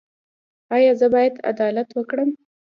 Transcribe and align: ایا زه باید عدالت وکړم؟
ایا 0.75 0.91
زه 0.99 1.07
باید 1.13 1.33
عدالت 1.51 1.89
وکړم؟ 1.93 2.29